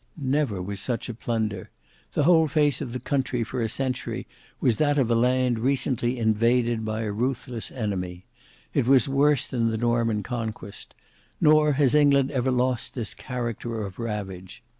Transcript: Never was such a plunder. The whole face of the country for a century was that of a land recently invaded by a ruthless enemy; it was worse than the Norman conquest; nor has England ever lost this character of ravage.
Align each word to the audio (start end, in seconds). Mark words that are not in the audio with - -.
Never 0.19 0.63
was 0.63 0.79
such 0.79 1.09
a 1.09 1.13
plunder. 1.13 1.69
The 2.13 2.23
whole 2.23 2.47
face 2.47 2.81
of 2.81 2.91
the 2.91 2.99
country 2.99 3.43
for 3.43 3.61
a 3.61 3.69
century 3.69 4.25
was 4.59 4.77
that 4.77 4.97
of 4.97 5.11
a 5.11 5.13
land 5.13 5.59
recently 5.59 6.17
invaded 6.17 6.83
by 6.83 7.01
a 7.03 7.11
ruthless 7.11 7.71
enemy; 7.71 8.25
it 8.73 8.87
was 8.87 9.07
worse 9.07 9.45
than 9.45 9.67
the 9.69 9.77
Norman 9.77 10.23
conquest; 10.23 10.95
nor 11.39 11.73
has 11.73 11.93
England 11.93 12.31
ever 12.31 12.49
lost 12.49 12.95
this 12.95 13.13
character 13.13 13.85
of 13.85 13.99
ravage. 13.99 14.63